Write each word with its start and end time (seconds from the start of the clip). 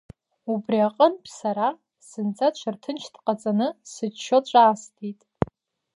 Убри 0.51 0.77
аҟынтә 0.87 1.29
сара, 1.39 1.67
зынӡа 2.07 2.47
ҽырҭынч 2.57 3.03
ҟаҵаны, 3.23 3.67
сыччо 3.91 4.37
ҿаасҭит… 4.49 5.19